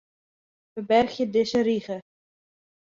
[0.73, 1.97] Ferbergje dizze rige.